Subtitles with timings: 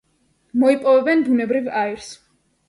[0.63, 2.09] მოიპოვებენ ბუნებრივ აირს.